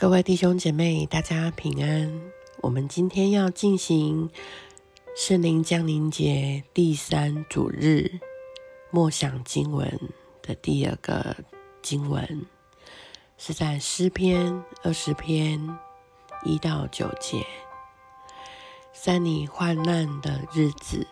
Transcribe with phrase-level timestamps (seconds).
[0.00, 2.22] 各位弟兄姐妹，大家平安。
[2.62, 4.30] 我们今天要进行
[5.14, 8.10] 圣灵降临节第三主日
[8.90, 10.00] 默想经文
[10.40, 11.36] 的第二个
[11.82, 12.46] 经文，
[13.36, 15.60] 是在诗篇二十篇
[16.46, 17.44] 一到九节。
[18.94, 21.06] 在你患难的日子，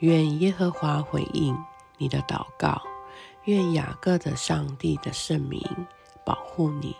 [0.00, 1.56] 愿耶和华回应
[1.96, 2.82] 你的祷告，
[3.44, 5.62] 愿雅各的上帝的圣名
[6.26, 6.94] 保护你。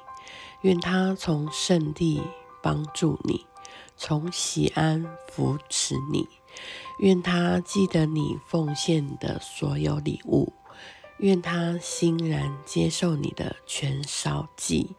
[0.63, 2.21] 愿他从圣地
[2.63, 3.47] 帮助你，
[3.97, 6.29] 从喜安扶持你。
[6.99, 10.53] 愿他记得你奉献的所有礼物，
[11.19, 14.97] 愿他欣然接受你的全烧祭。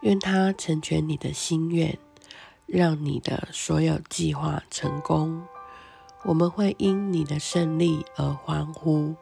[0.00, 1.98] 愿他成全你的心愿，
[2.64, 5.44] 让你的所有计划成功。
[6.24, 9.14] 我们会因你的胜利而欢呼，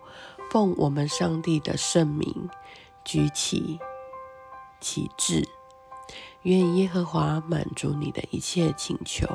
[0.51, 2.49] 奉我们上帝的圣名
[3.05, 3.81] 举起。
[4.81, 5.47] 启智，
[6.43, 9.27] 愿耶和华满足你的一切请求。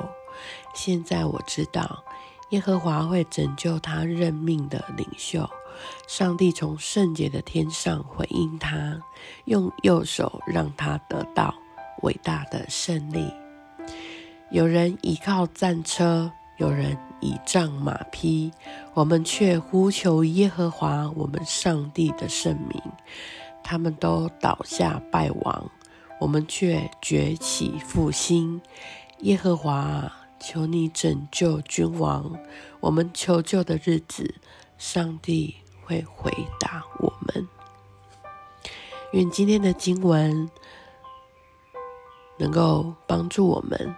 [0.73, 2.03] 现在我知道，
[2.49, 5.49] 耶和华会拯救他任命的领袖。
[6.07, 8.99] 上帝从圣洁的天上回应他，
[9.45, 11.53] 用右手让他得到
[12.03, 13.30] 伟大的胜利。
[14.52, 18.52] 有人倚靠战车，有人倚仗马匹，
[18.93, 22.81] 我们却呼求耶和华我们上帝的圣名。
[23.67, 25.71] 他们都倒下败亡，
[26.21, 28.61] 我们却崛起复兴。
[29.21, 32.38] 耶和华，求你拯救君王。
[32.80, 34.36] 我们求救的日子，
[34.77, 37.47] 上帝会回答我们。
[39.13, 40.47] 愿今天的经文
[42.38, 43.95] 能够帮助我们，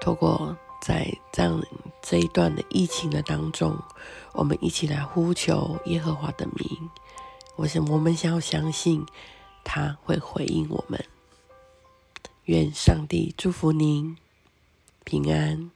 [0.00, 1.62] 透过在这样
[2.02, 3.78] 这一段的疫情的当中，
[4.32, 6.90] 我们一起来呼求耶和华的名。
[7.58, 9.04] 我想，我们想要相信，
[9.64, 11.04] 他会回应我们。
[12.44, 14.16] 愿上帝祝福您
[15.02, 15.72] 平安。